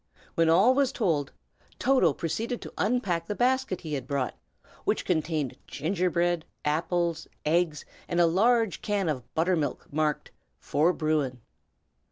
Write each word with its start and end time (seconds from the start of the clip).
When 0.33 0.49
all 0.49 0.73
was 0.73 0.91
told, 0.91 1.31
Toto 1.77 2.11
proceeded 2.11 2.59
to 2.63 2.73
unpack 2.75 3.27
the 3.27 3.35
basket 3.35 3.81
he 3.81 3.93
had 3.93 4.07
brought, 4.07 4.33
which 4.83 5.05
contained 5.05 5.55
gingerbread, 5.67 6.41
eggs, 6.41 6.47
apples, 6.65 7.27
and 7.45 8.19
a 8.19 8.25
large 8.25 8.81
can 8.81 9.07
of 9.07 9.31
butter 9.35 9.55
milk 9.55 9.85
marked 9.93 10.31
"For 10.57 10.91
Bruin." 10.91 11.41